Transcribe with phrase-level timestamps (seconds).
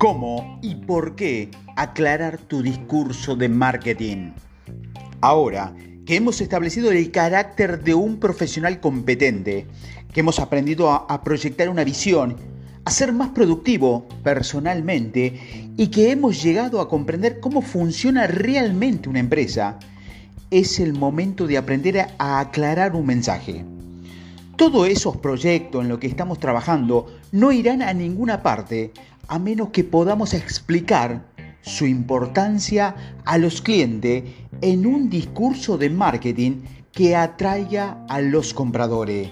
[0.00, 4.30] cómo y por qué aclarar tu discurso de marketing.
[5.20, 5.74] Ahora
[6.06, 9.66] que hemos establecido el carácter de un profesional competente,
[10.10, 12.36] que hemos aprendido a, proyectar una visión,
[12.86, 19.20] a ser más productivo personalmente y que hemos llegado a comprender cómo funciona realmente una
[19.20, 19.78] empresa,
[20.50, 23.66] es el momento de aprender a aclarar un mensaje.
[24.56, 28.92] Todos esos proyectos en los que estamos trabajando no irán a ninguna parte
[29.30, 31.24] a menos que podamos explicar
[31.62, 34.24] su importancia a los clientes
[34.60, 39.28] en un discurso de marketing que atraiga a los compradores.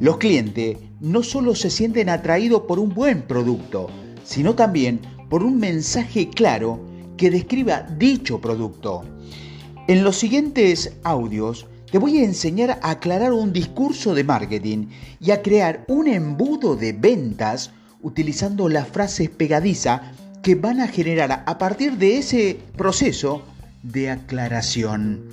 [0.00, 3.88] Los clientes no solo se sienten atraídos por un buen producto,
[4.24, 6.80] sino también por un mensaje claro
[7.16, 9.04] que describa dicho producto.
[9.86, 14.88] En los siguientes audios te voy a enseñar a aclarar un discurso de marketing
[15.20, 17.70] y a crear un embudo de ventas
[18.02, 20.00] utilizando las frases pegadizas
[20.42, 23.42] que van a generar a partir de ese proceso
[23.82, 25.24] de aclaración.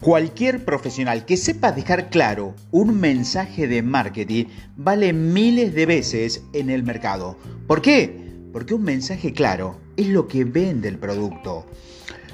[0.00, 6.70] Cualquier profesional que sepa dejar claro un mensaje de marketing vale miles de veces en
[6.70, 7.36] el mercado.
[7.66, 8.30] ¿Por qué?
[8.52, 11.66] Porque un mensaje claro es lo que vende el producto.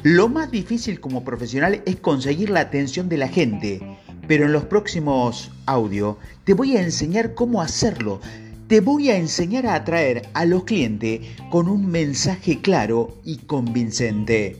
[0.05, 4.65] Lo más difícil como profesional es conseguir la atención de la gente, pero en los
[4.67, 8.21] próximos audios te voy a enseñar cómo hacerlo
[8.69, 14.57] te voy a enseñar a atraer a los clientes con un mensaje claro y convincente.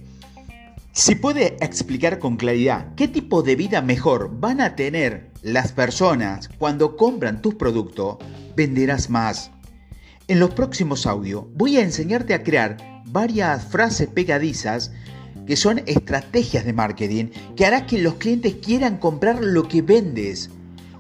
[0.93, 6.49] Si puede explicar con claridad qué tipo de vida mejor van a tener las personas
[6.59, 8.19] cuando compran tus productos,
[8.55, 9.51] venderás más.
[10.29, 12.77] En los próximos audios voy a enseñarte a crear
[13.07, 14.93] varias frases pegadizas
[15.47, 17.27] que son estrategias de marketing
[17.57, 20.51] que hará que los clientes quieran comprar lo que vendes.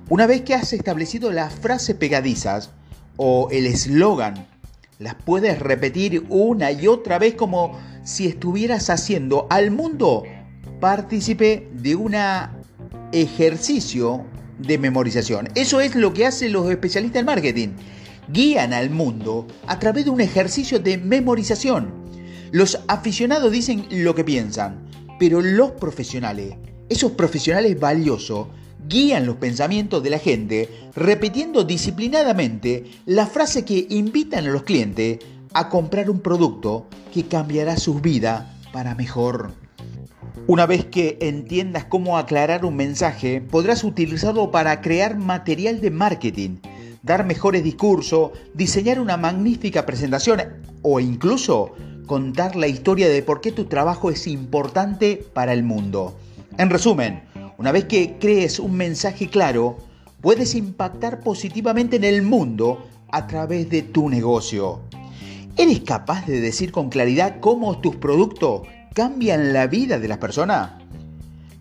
[0.09, 2.70] Una vez que has establecido las frases pegadizas,
[3.17, 4.47] o el eslogan.
[4.98, 10.23] Las puedes repetir una y otra vez como si estuvieras haciendo al mundo
[10.80, 12.14] partícipe de un
[13.13, 14.24] ejercicio
[14.58, 15.48] de memorización.
[15.55, 17.68] Eso es lo que hacen los especialistas en marketing.
[18.29, 21.92] Guían al mundo a través de un ejercicio de memorización.
[22.52, 26.55] Los aficionados dicen lo que piensan, pero los profesionales,
[26.89, 28.48] esos profesionales valiosos,
[28.89, 35.19] guían los pensamientos de la gente repitiendo disciplinadamente la frase que invitan a los clientes
[35.52, 39.52] a comprar un producto que cambiará su vida para mejor.
[40.47, 46.58] Una vez que entiendas cómo aclarar un mensaje, podrás utilizarlo para crear material de marketing,
[47.03, 50.42] dar mejores discursos, diseñar una magnífica presentación
[50.83, 51.73] o incluso
[52.07, 56.17] contar la historia de por qué tu trabajo es importante para el mundo.
[56.58, 57.23] En resumen,
[57.58, 59.78] una vez que crees un mensaje claro,
[60.20, 64.80] puedes impactar positivamente en el mundo a través de tu negocio.
[65.56, 68.62] ¿Eres capaz de decir con claridad cómo tus productos
[68.92, 70.72] cambian la vida de las personas?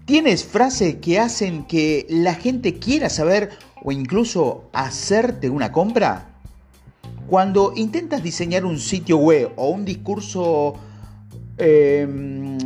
[0.06, 3.52] ¿Tienes frases que hacen que la gente quiera saber
[3.84, 6.28] o incluso hacerte una compra?
[7.28, 10.76] Cuando intentas diseñar un sitio web o un discurso
[11.58, 12.58] em,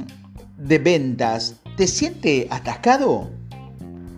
[0.57, 3.29] de ventas, ¿Te siente atascado?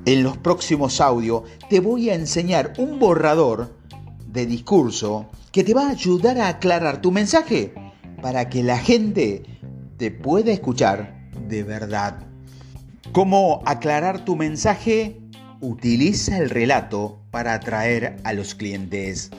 [0.07, 3.77] En los próximos audios te voy a enseñar un borrador
[4.25, 7.75] de discurso que te va a ayudar a aclarar tu mensaje
[8.19, 9.43] para que la gente
[9.97, 12.25] te pueda escuchar de verdad.
[13.11, 15.21] ¿Cómo aclarar tu mensaje?
[15.59, 19.29] Utiliza el relato para atraer a los clientes.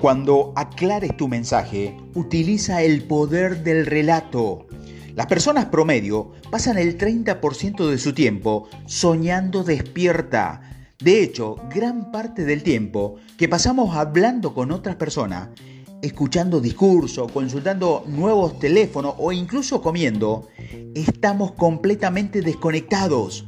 [0.00, 4.67] Cuando aclares tu mensaje, utiliza el poder del relato.
[5.18, 10.60] Las personas promedio pasan el 30% de su tiempo soñando despierta.
[11.00, 15.48] De hecho, gran parte del tiempo que pasamos hablando con otras personas,
[16.02, 20.46] escuchando discursos, consultando nuevos teléfonos o incluso comiendo,
[20.94, 23.44] estamos completamente desconectados.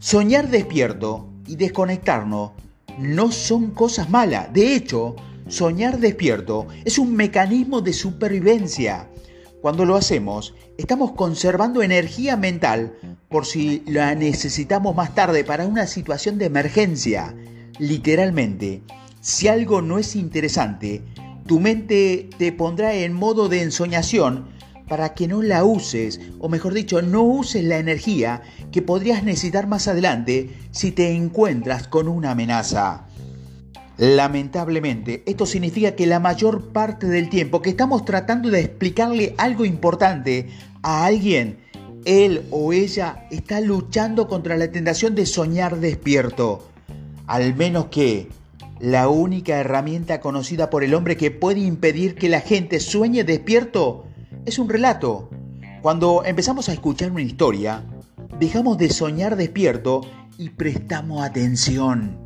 [0.00, 2.50] Soñar despierto y desconectarnos
[2.98, 4.52] no son cosas malas.
[4.52, 5.14] De hecho,
[5.46, 9.08] soñar despierto es un mecanismo de supervivencia.
[9.62, 12.94] Cuando lo hacemos, estamos conservando energía mental
[13.28, 17.34] por si la necesitamos más tarde para una situación de emergencia.
[17.78, 18.82] Literalmente,
[19.20, 21.02] si algo no es interesante,
[21.46, 24.46] tu mente te pondrá en modo de ensoñación
[24.88, 29.66] para que no la uses, o mejor dicho, no uses la energía que podrías necesitar
[29.66, 33.05] más adelante si te encuentras con una amenaza.
[33.98, 39.64] Lamentablemente, esto significa que la mayor parte del tiempo que estamos tratando de explicarle algo
[39.64, 40.48] importante
[40.82, 41.58] a alguien,
[42.04, 46.68] él o ella está luchando contra la tentación de soñar despierto.
[47.26, 48.28] Al menos que
[48.78, 54.04] La única herramienta conocida por el hombre que puede impedir que la gente sueñe despierto
[54.44, 55.30] es un relato.
[55.80, 57.84] Cuando empezamos a escuchar una historia,
[58.38, 60.02] dejamos de soñar despierto
[60.36, 62.25] y prestamos atención.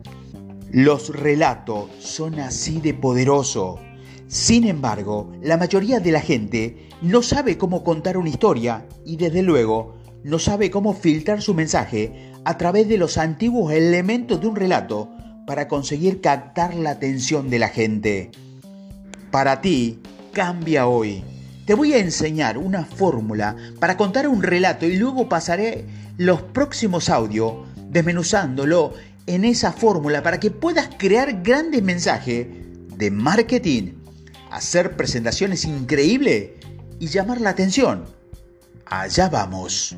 [0.73, 3.81] Los relatos son así de poderosos.
[4.29, 9.43] Sin embargo, la mayoría de la gente no sabe cómo contar una historia y desde
[9.43, 14.55] luego no sabe cómo filtrar su mensaje a través de los antiguos elementos de un
[14.55, 15.11] relato
[15.45, 18.31] para conseguir captar la atención de la gente.
[19.33, 19.99] Para ti,
[20.33, 21.25] cambia hoy.
[21.67, 25.85] Te voy a enseñar una fórmula para contar un relato y luego pasaré
[26.17, 27.55] los próximos audios
[27.91, 28.93] desmenuzándolo
[29.35, 32.49] en esa fórmula para que puedas crear grandes mensajes
[32.97, 33.93] de marketing,
[34.51, 36.51] hacer presentaciones increíbles
[36.99, 38.07] y llamar la atención.
[38.87, 39.97] Allá vamos.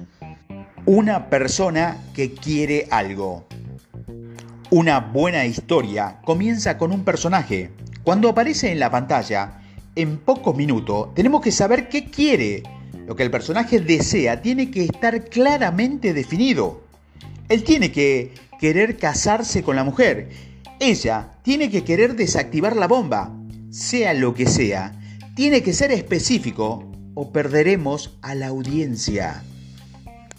[0.84, 3.46] Una persona que quiere algo.
[4.70, 7.70] Una buena historia comienza con un personaje.
[8.04, 9.62] Cuando aparece en la pantalla,
[9.96, 12.62] en pocos minutos, tenemos que saber qué quiere.
[13.06, 16.82] Lo que el personaje desea tiene que estar claramente definido.
[17.48, 20.28] Él tiene que querer casarse con la mujer.
[20.78, 23.36] Ella tiene que querer desactivar la bomba.
[23.72, 25.00] Sea lo que sea,
[25.34, 29.42] tiene que ser específico o perderemos a la audiencia.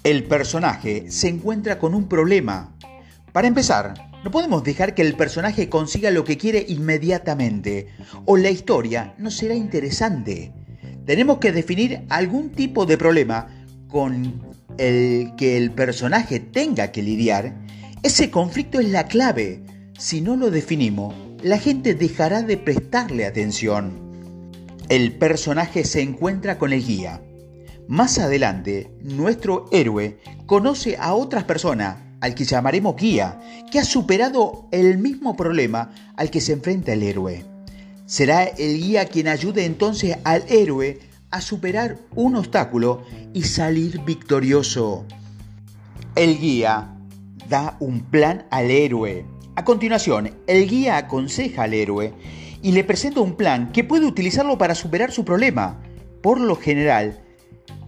[0.05, 2.73] El personaje se encuentra con un problema.
[3.33, 3.93] Para empezar,
[4.23, 7.89] no podemos dejar que el personaje consiga lo que quiere inmediatamente
[8.23, 10.53] o la historia no será interesante.
[11.05, 13.49] Tenemos que definir algún tipo de problema
[13.89, 14.41] con
[14.77, 17.62] el que el personaje tenga que lidiar.
[18.03, 19.63] Ese conflicto es la clave.
[19.97, 23.93] Si no lo definimos, la gente dejará de prestarle atención.
[24.89, 27.21] El personaje se encuentra con el guía.
[27.87, 33.39] Más adelante, nuestro héroe conoce a otras personas al que llamaremos guía,
[33.71, 37.45] que ha superado el mismo problema al que se enfrenta el héroe.
[38.05, 40.99] Será el guía quien ayude entonces al héroe
[41.31, 45.05] a superar un obstáculo y salir victorioso.
[46.15, 46.93] El guía
[47.49, 49.25] da un plan al héroe.
[49.55, 52.13] A continuación, el guía aconseja al héroe
[52.61, 55.79] y le presenta un plan que puede utilizarlo para superar su problema.
[56.21, 57.21] Por lo general,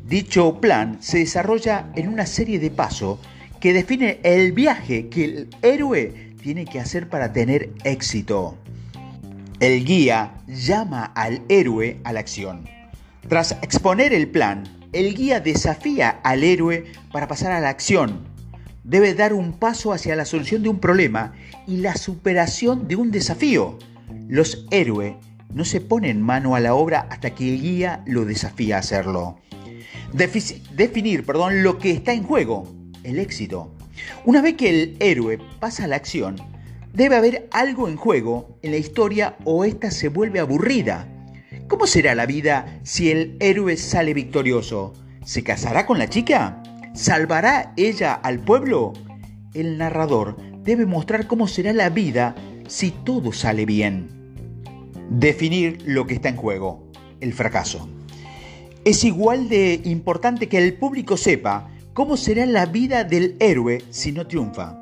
[0.06, 3.20] dicho plan se desarrolla en una serie de pasos
[3.60, 8.58] que define el viaje que el héroe tiene que hacer para tener éxito.
[9.60, 12.70] El guía llama al héroe a la acción.
[13.28, 18.35] Tras exponer el plan, el guía desafía al héroe para pasar a la acción.
[18.86, 21.34] Debe dar un paso hacia la solución de un problema
[21.66, 23.80] y la superación de un desafío.
[24.28, 25.16] Los héroes
[25.52, 29.40] no se ponen mano a la obra hasta que el guía lo desafía a hacerlo.
[30.14, 32.72] definir perdón, lo que está en juego
[33.04, 33.74] el éxito.
[34.24, 36.36] Una vez que el héroe pasa a la acción,
[36.94, 41.08] debe haber algo en juego en la historia o ésta se vuelve aburrida.
[41.68, 44.94] ¿Cómo será la vida si el héroe sale victorioso?
[45.26, 46.62] ¿Se casará con la chica?
[46.96, 48.94] ¿Salvará ella al pueblo?
[49.54, 52.36] El narrador debe mostrar cómo será la vida
[52.70, 54.08] si todo sale bien.
[55.10, 56.90] Definir lo que está en juego,
[57.20, 57.90] el fracaso.
[58.86, 64.14] Es igual de importante que el público sepa ¿Cómo será la vida del héroe si
[64.14, 64.78] no triunfa?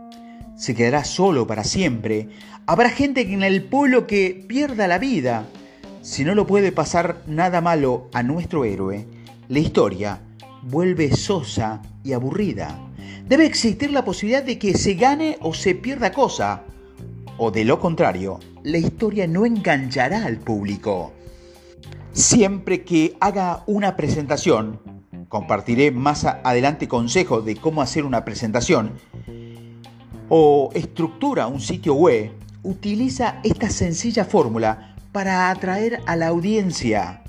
[0.56, 2.30] ¿Se quedará solo para siempre?
[2.68, 5.48] ¿Habrá gente en el pueblo que pierda la vida?
[6.03, 9.08] Si no lo puede pasar nada malo a nuestro héroe,
[9.48, 10.22] la historia
[10.63, 12.79] vuelve sosa y aburrida.
[13.27, 16.63] Debe existir la posibilidad de que se gane o se pierda cosa.
[17.38, 21.13] O de lo contrario, la historia no enganchará al público.
[22.12, 24.79] Siempre que haga una presentación,
[25.29, 28.91] compartiré más adelante consejos de cómo hacer una presentación,
[30.29, 37.24] o estructura un sitio web, utiliza esta sencilla fórmula para atraer a la audiencia.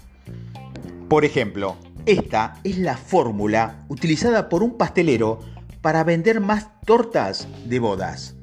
[1.09, 1.76] Por ejemplo,
[2.07, 5.41] esta es la fórmula utilizada por un pastelero
[5.81, 8.35] para vender más tortas de bodas.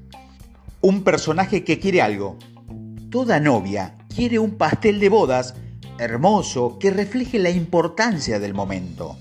[0.82, 2.38] Un personaje que quiere algo.
[3.12, 5.54] Toda novia quiere un pastel de bodas
[6.00, 9.18] hermoso que refleje la importancia del momento.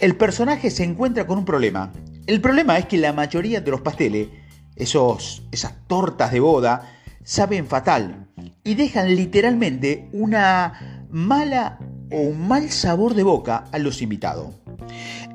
[0.00, 1.92] El personaje se encuentra con un problema.
[2.26, 4.28] El problema es que la mayoría de los pasteles,
[4.76, 6.92] esos, esas tortas de boda,
[7.24, 8.28] saben fatal
[8.64, 11.78] y dejan literalmente una mala
[12.12, 14.54] o un mal sabor de boca a los invitados.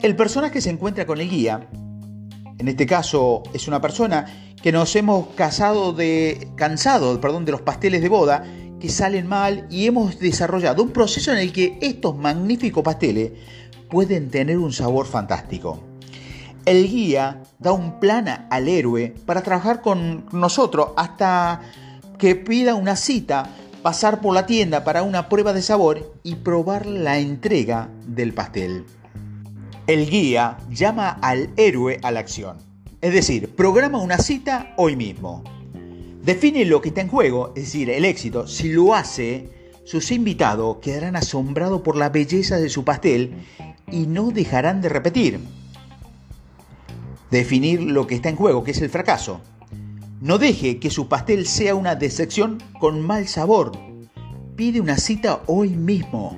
[0.02, 1.68] El personaje se encuentra con el guía.
[2.60, 4.26] En este caso es una persona
[4.62, 8.44] que nos hemos casado de, cansado de los pasteles de boda
[8.80, 13.32] que salen mal y hemos desarrollado un proceso en el que estos magníficos pasteles
[13.90, 15.80] pueden tener un sabor fantástico.
[16.66, 21.62] El guía da un plan al héroe para trabajar con nosotros hasta
[22.18, 23.50] que pida una cita,
[23.88, 28.84] pasar por la tienda para una prueba de sabor y probar la entrega del pastel.
[29.88, 32.58] El guía llama al héroe a la acción,
[33.00, 35.42] es decir, programa una cita hoy mismo.
[36.22, 38.46] Define lo que está en juego, es decir, el éxito.
[38.46, 39.48] Si lo hace,
[39.86, 43.36] sus invitados quedarán asombrados por la belleza de su pastel
[43.90, 45.40] y no dejarán de repetir.
[47.32, 49.40] Definir lo que está en juego, que es el fracaso.
[50.20, 53.72] No deje que su pastel sea una decepción con mal sabor.
[54.56, 56.36] Pide una cita hoy mismo.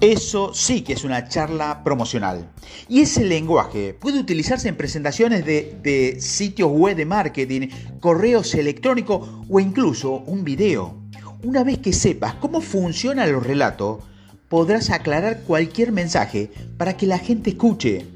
[0.00, 2.50] Eso sí que es una charla promocional.
[2.88, 7.68] Y ese lenguaje puede utilizarse en presentaciones de, sitios web de marketing,
[8.00, 10.96] correos electrónicos o incluso un video.
[11.42, 14.02] Una vez que sepas cómo funcionan los relatos,
[14.48, 18.06] podrás aclarar cualquier mensaje para que la gente escuche.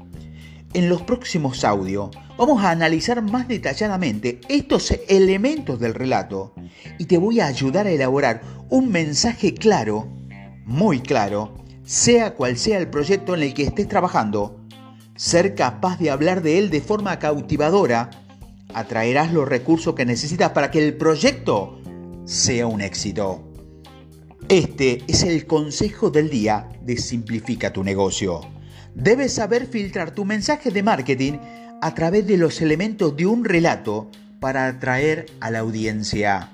[0.73, 6.53] En los próximos audios vamos a analizar más detalladamente estos elementos del relato
[6.97, 10.07] y te voy a ayudar a elaborar un mensaje claro,
[10.65, 14.61] muy claro, sea cual sea el proyecto en el que estés trabajando,
[15.15, 18.11] ser capaz de hablar de él de forma cautivadora,
[18.73, 21.81] atraerás los recursos que necesitas para que el proyecto
[22.25, 23.43] sea un éxito.
[24.49, 28.41] Este es el consejo del día de Simplifica tu negocio.
[28.93, 31.33] Debes saber filtrar tu mensaje de marketing
[31.81, 36.49] a través de los elementos de un relato para atraer a la audiencia.